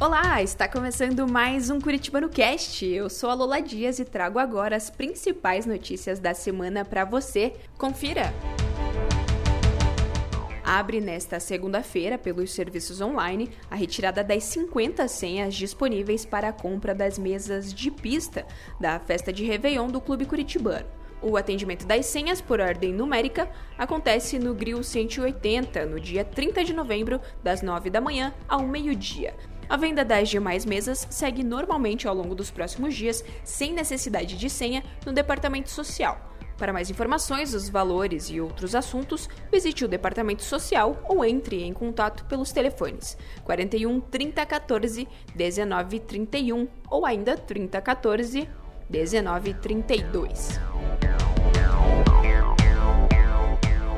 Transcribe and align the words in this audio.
Olá, 0.00 0.40
está 0.40 0.68
começando 0.68 1.26
mais 1.26 1.70
um 1.70 1.80
Curitibano 1.80 2.28
Cast. 2.28 2.86
Eu 2.86 3.10
sou 3.10 3.30
a 3.30 3.34
Lola 3.34 3.60
Dias 3.60 3.98
e 3.98 4.04
trago 4.04 4.38
agora 4.38 4.76
as 4.76 4.88
principais 4.88 5.66
notícias 5.66 6.20
da 6.20 6.32
semana 6.34 6.84
para 6.84 7.04
você. 7.04 7.54
Confira! 7.76 8.32
Abre 10.64 11.00
nesta 11.00 11.40
segunda-feira, 11.40 12.16
pelos 12.16 12.52
serviços 12.52 13.00
online, 13.00 13.50
a 13.68 13.74
retirada 13.74 14.22
das 14.22 14.44
50 14.44 15.08
senhas 15.08 15.52
disponíveis 15.52 16.24
para 16.24 16.50
a 16.50 16.52
compra 16.52 16.94
das 16.94 17.18
mesas 17.18 17.74
de 17.74 17.90
pista 17.90 18.46
da 18.78 19.00
festa 19.00 19.32
de 19.32 19.44
Réveillon 19.44 19.88
do 19.88 20.00
Clube 20.00 20.26
Curitibano. 20.26 20.86
O 21.20 21.36
atendimento 21.36 21.84
das 21.84 22.06
senhas 22.06 22.40
por 22.40 22.60
ordem 22.60 22.92
numérica 22.92 23.50
acontece 23.76 24.38
no 24.38 24.54
Grill 24.54 24.84
180, 24.84 25.86
no 25.86 25.98
dia 25.98 26.24
30 26.24 26.62
de 26.62 26.72
novembro, 26.72 27.20
das 27.42 27.62
9 27.62 27.90
da 27.90 28.00
manhã 28.00 28.32
ao 28.48 28.64
meio-dia. 28.64 29.34
A 29.68 29.76
venda 29.76 30.02
das 30.02 30.30
demais 30.30 30.64
mesas 30.64 31.06
segue 31.10 31.44
normalmente 31.44 32.08
ao 32.08 32.14
longo 32.14 32.34
dos 32.34 32.50
próximos 32.50 32.94
dias, 32.94 33.22
sem 33.44 33.74
necessidade 33.74 34.36
de 34.38 34.48
senha, 34.48 34.82
no 35.04 35.12
departamento 35.12 35.70
social. 35.70 36.34
Para 36.56 36.72
mais 36.72 36.90
informações, 36.90 37.52
os 37.52 37.68
valores 37.68 38.30
e 38.30 38.40
outros 38.40 38.74
assuntos, 38.74 39.28
visite 39.52 39.84
o 39.84 39.88
departamento 39.88 40.42
social 40.42 41.00
ou 41.04 41.24
entre 41.24 41.62
em 41.62 41.72
contato 41.72 42.24
pelos 42.24 42.50
telefones 42.50 43.16
41 43.44 44.00
30 44.00 44.44
14 44.44 45.08
19 45.36 46.00
31 46.00 46.66
ou 46.90 47.06
ainda 47.06 47.36
30 47.36 47.80
14 47.80 48.48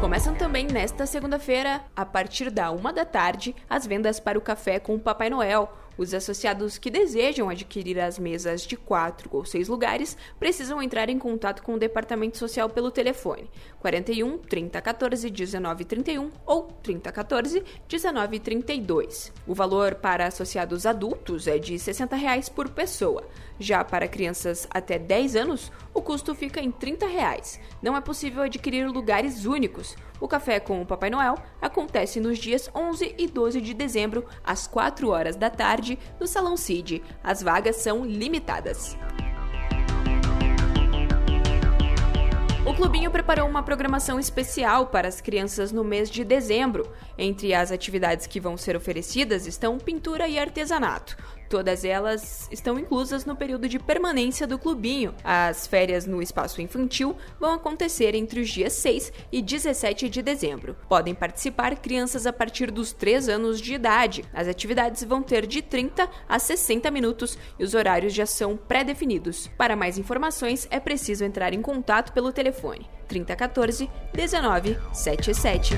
Começam 0.00 0.34
também 0.34 0.66
nesta 0.66 1.04
segunda-feira, 1.04 1.82
a 1.94 2.06
partir 2.06 2.50
da 2.50 2.70
uma 2.70 2.90
da 2.90 3.04
tarde, 3.04 3.54
as 3.68 3.86
vendas 3.86 4.18
para 4.18 4.38
o 4.38 4.40
café 4.40 4.80
com 4.80 4.94
o 4.94 4.98
Papai 4.98 5.28
Noel, 5.28 5.70
os 5.96 6.14
associados 6.14 6.78
que 6.78 6.90
desejam 6.90 7.48
adquirir 7.48 7.98
as 8.00 8.18
mesas 8.18 8.62
de 8.62 8.76
quatro 8.76 9.28
ou 9.32 9.44
seis 9.44 9.68
lugares 9.68 10.16
precisam 10.38 10.82
entrar 10.82 11.08
em 11.08 11.18
contato 11.18 11.62
com 11.62 11.74
o 11.74 11.78
Departamento 11.78 12.38
Social 12.38 12.68
pelo 12.68 12.90
telefone 12.90 13.50
41 13.80 14.38
30 14.38 14.80
14 14.80 15.30
19 15.30 15.84
31 15.84 16.30
ou 16.46 16.64
30 16.82 17.12
14 17.12 17.64
19 17.88 18.40
32. 18.40 19.32
O 19.46 19.54
valor 19.54 19.94
para 19.94 20.26
associados 20.26 20.86
adultos 20.86 21.46
é 21.46 21.58
de 21.58 21.78
60 21.78 22.16
reais 22.16 22.48
por 22.48 22.68
pessoa. 22.68 23.24
Já 23.58 23.84
para 23.84 24.08
crianças 24.08 24.66
até 24.70 24.98
10 24.98 25.36
anos, 25.36 25.72
o 25.92 26.00
custo 26.00 26.34
fica 26.34 26.60
em 26.60 26.70
30 26.70 27.06
reais. 27.06 27.60
Não 27.82 27.96
é 27.96 28.00
possível 28.00 28.42
adquirir 28.42 28.88
lugares 28.88 29.44
únicos. 29.44 29.96
O 30.20 30.28
café 30.28 30.60
com 30.60 30.82
o 30.82 30.86
Papai 30.86 31.08
Noel 31.08 31.36
acontece 31.62 32.20
nos 32.20 32.38
dias 32.38 32.68
11 32.74 33.14
e 33.16 33.26
12 33.26 33.60
de 33.60 33.72
dezembro, 33.72 34.26
às 34.44 34.66
4 34.66 35.08
horas 35.08 35.34
da 35.34 35.48
tarde, 35.48 35.98
no 36.20 36.26
Salão 36.26 36.58
Cid. 36.58 37.02
As 37.24 37.42
vagas 37.42 37.76
são 37.76 38.04
limitadas. 38.04 38.98
O 42.66 42.74
Clubinho 42.74 43.10
preparou 43.10 43.48
uma 43.48 43.62
programação 43.62 44.20
especial 44.20 44.88
para 44.88 45.08
as 45.08 45.20
crianças 45.20 45.72
no 45.72 45.82
mês 45.82 46.10
de 46.10 46.22
dezembro. 46.22 46.92
Entre 47.16 47.54
as 47.54 47.72
atividades 47.72 48.26
que 48.26 48.38
vão 48.38 48.58
ser 48.58 48.76
oferecidas 48.76 49.46
estão 49.46 49.78
pintura 49.78 50.28
e 50.28 50.38
artesanato. 50.38 51.16
Todas 51.50 51.84
elas 51.84 52.48
estão 52.52 52.78
inclusas 52.78 53.24
no 53.24 53.34
período 53.34 53.68
de 53.68 53.76
permanência 53.76 54.46
do 54.46 54.56
clubinho. 54.56 55.12
As 55.24 55.66
férias 55.66 56.06
no 56.06 56.22
espaço 56.22 56.62
infantil 56.62 57.16
vão 57.40 57.54
acontecer 57.54 58.14
entre 58.14 58.38
os 58.38 58.48
dias 58.48 58.72
6 58.74 59.12
e 59.32 59.42
17 59.42 60.08
de 60.08 60.22
dezembro. 60.22 60.76
Podem 60.88 61.12
participar 61.12 61.74
crianças 61.74 62.24
a 62.24 62.32
partir 62.32 62.70
dos 62.70 62.92
3 62.92 63.28
anos 63.28 63.60
de 63.60 63.74
idade. 63.74 64.24
As 64.32 64.46
atividades 64.46 65.02
vão 65.02 65.24
ter 65.24 65.44
de 65.44 65.60
30 65.60 66.08
a 66.28 66.38
60 66.38 66.88
minutos 66.88 67.36
e 67.58 67.64
os 67.64 67.74
horários 67.74 68.14
já 68.14 68.26
são 68.26 68.56
pré-definidos. 68.56 69.50
Para 69.58 69.74
mais 69.74 69.98
informações, 69.98 70.68
é 70.70 70.78
preciso 70.78 71.24
entrar 71.24 71.52
em 71.52 71.60
contato 71.60 72.12
pelo 72.12 72.32
telefone 72.32 72.88
3014 73.08 73.90
1977 74.14 75.74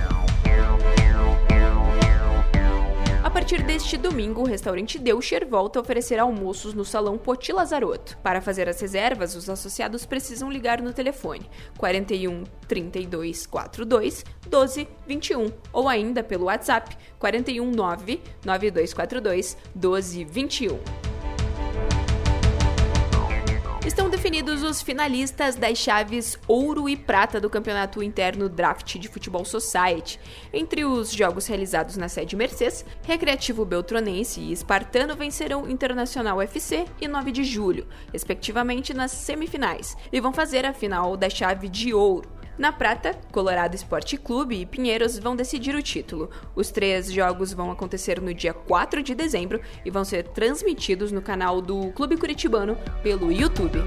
partir 3.43 3.65
deste 3.65 3.97
domingo, 3.97 4.43
o 4.43 4.47
restaurante 4.47 5.01
Deutscher 5.01 5.45
volta 5.45 5.77
a 5.77 5.83
oferecer 5.83 6.17
almoços 6.21 6.75
no 6.75 6.85
Salão 6.85 7.19
Poti 7.19 7.53
Lazarotto. 7.53 8.17
Para 8.19 8.41
fazer 8.41 8.69
as 8.69 8.81
reservas, 8.81 9.35
os 9.35 9.51
associados 9.51 10.07
precisam 10.07 10.49
ligar 10.49 10.81
no 10.81 10.93
telefone 10.93 11.51
41 11.77 12.45
32 12.69 13.45
42 13.49 14.25
12 14.49 14.89
21 15.09 15.51
ou 15.73 15.89
ainda 15.89 16.23
pelo 16.23 16.45
WhatsApp 16.45 16.97
41 17.19 17.69
9 17.69 18.21
9242 18.45 19.57
12 19.75 20.25
21. 20.25 21.02
Definidos 24.23 24.63
os 24.63 24.81
finalistas 24.81 25.57
das 25.57 25.77
chaves 25.77 26.39
ouro 26.47 26.89
e 26.89 26.97
prata 26.97 27.41
do 27.41 27.51
campeonato 27.51 28.01
interno 28.01 28.49
Draft 28.49 28.97
de 28.97 29.09
Futebol 29.09 29.45
Society. 29.45 30.21
Entre 30.53 30.85
os 30.85 31.11
jogos 31.11 31.49
realizados 31.49 31.97
na 31.97 32.09
sede 32.09 32.37
Mercedes, 32.37 32.85
Recreativo 33.03 33.65
Beltronense 33.65 34.41
e 34.41 34.53
Espartano 34.53 35.17
vencerão 35.17 35.69
Internacional 35.69 36.41
FC 36.41 36.85
e 37.01 37.09
9 37.09 37.33
de 37.33 37.43
julho, 37.43 37.85
respectivamente 38.13 38.95
nas 38.95 39.11
semifinais, 39.11 39.97
e 40.13 40.21
vão 40.21 40.33
fazer 40.33 40.65
a 40.65 40.73
final 40.73 41.17
da 41.17 41.29
chave 41.29 41.69
de 41.69 41.93
ouro. 41.93 42.42
Na 42.63 42.71
prata, 42.71 43.19
Colorado 43.33 43.75
Esporte 43.75 44.17
Clube 44.17 44.61
e 44.61 44.65
Pinheiros 44.65 45.19
vão 45.19 45.35
decidir 45.35 45.75
o 45.75 45.83
título. 45.83 46.31
Os 46.55 46.71
três 46.71 47.11
jogos 47.11 47.53
vão 47.53 47.73
acontecer 47.73 48.21
no 48.21 48.33
dia 48.33 48.55
4 48.55 49.03
de 49.03 49.17
dezembro 49.17 49.61
e 49.85 49.91
vão 49.91 50.05
ser 50.05 50.29
transmitidos 50.29 51.11
no 51.11 51.21
canal 51.21 51.61
do 51.61 51.91
Clube 51.91 52.17
Curitibano 52.17 52.79
pelo 53.03 53.33
YouTube. 53.33 53.81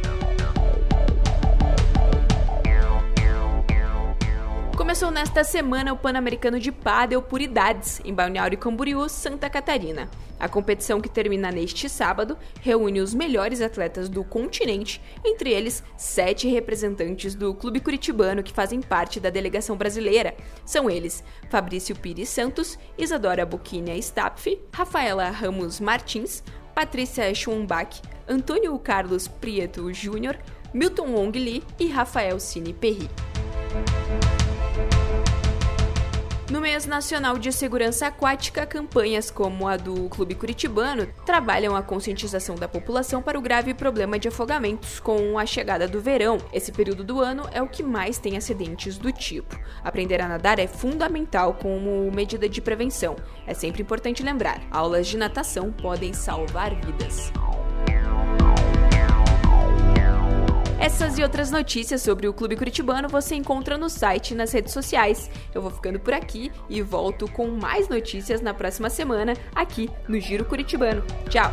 Começou 4.96 5.12
nesta 5.12 5.44
semana 5.44 5.92
o 5.92 5.98
Pan-Americano 5.98 6.58
de 6.58 6.72
Pádel 6.72 7.22
por 7.22 7.42
idades, 7.42 8.00
em 8.06 8.14
Balneário 8.14 8.58
Camboriú, 8.58 9.10
Santa 9.10 9.50
Catarina. 9.50 10.10
A 10.40 10.48
competição 10.48 11.02
que 11.02 11.10
termina 11.10 11.52
neste 11.52 11.90
sábado 11.90 12.38
reúne 12.62 13.02
os 13.02 13.14
melhores 13.14 13.60
atletas 13.60 14.08
do 14.08 14.24
continente, 14.24 15.02
entre 15.26 15.52
eles 15.52 15.84
sete 15.98 16.48
representantes 16.48 17.36
do 17.36 17.54
Clube 17.54 17.82
Curitibano 17.82 18.42
que 18.42 18.54
fazem 18.54 18.80
parte 18.80 19.20
da 19.20 19.30
delegação 19.30 19.76
brasileira. 19.76 20.34
São 20.64 20.90
eles 20.90 21.22
Fabrício 21.50 21.94
Pires 21.94 22.30
Santos, 22.30 22.80
Isadora 22.98 23.46
Buquinha 23.46 23.98
Stapf, 23.98 24.58
Rafaela 24.72 25.30
Ramos 25.30 25.82
Martins, 25.82 26.42
Patrícia 26.74 27.36
Schwambach, 27.36 28.02
Antônio 28.30 28.80
Carlos 28.80 29.28
Prieto 29.28 29.92
Júnior, 29.92 30.38
Milton 30.74 31.08
Wong 31.08 31.38
Lee 31.38 31.64
e 31.78 31.88
Rafael 31.88 32.40
Cine 32.40 32.72
Perry. 32.72 33.10
No 36.48 36.62
mês 36.62 36.86
nacional 36.86 37.40
de 37.40 37.52
segurança 37.52 38.06
aquática, 38.06 38.68
campanhas 38.68 39.32
como 39.32 39.68
a 39.68 39.78
do 39.78 40.08
Clube 40.10 40.36
Curitibano 40.36 41.08
trabalham 41.26 41.76
a 41.76 41.82
conscientização 41.82 42.56
da 42.56 42.68
população 42.68 43.20
para 43.20 43.38
o 43.38 43.42
grave 43.42 43.74
problema 43.74 44.20
de 44.20 44.28
afogamentos 44.28 45.00
com 45.00 45.40
a 45.40 45.46
chegada 45.48 45.88
do 45.88 46.00
verão. 46.00 46.38
Esse 46.54 46.72
período 46.72 47.04
do 47.04 47.20
ano 47.20 47.50
é 47.52 47.64
o 47.64 47.68
que 47.68 47.82
mais 47.82 48.20
tem 48.20 48.38
acidentes 48.38 48.96
do 48.96 49.12
tipo. 49.12 49.60
Aprender 49.84 50.22
a 50.22 50.28
nadar 50.28 50.60
é 50.60 50.68
fundamental 50.68 51.56
como 51.56 52.12
medida 52.12 52.48
de 52.48 52.62
prevenção. 52.62 53.16
É 53.48 53.56
sempre 53.56 53.82
importante 53.82 54.22
lembrar: 54.22 54.62
aulas 54.70 55.08
de 55.08 55.18
natação 55.18 55.72
podem 55.72 56.14
salvar 56.14 56.76
vidas. 56.76 57.32
Essas 60.86 61.18
e 61.18 61.24
outras 61.24 61.50
notícias 61.50 62.04
sobre 62.04 62.28
o 62.28 62.34
Clube 62.34 62.56
Curitibano 62.56 63.10
você 63.10 63.34
encontra 63.34 63.76
no 63.76 63.90
site 63.90 64.32
e 64.32 64.36
nas 64.36 64.52
redes 64.52 64.72
sociais. 64.72 65.32
Eu 65.52 65.60
vou 65.60 65.72
ficando 65.72 66.00
por 66.00 66.14
aqui 66.14 66.52
e 66.70 66.80
volto 66.84 67.28
com 67.28 67.48
mais 67.48 67.90
notícias 67.90 68.40
na 68.40 68.54
próxima 68.54 68.88
semana 68.88 69.34
aqui 69.56 69.90
no 70.08 70.20
Giro 70.20 70.46
Curitibano. 70.46 71.02
Tchau! 71.28 71.52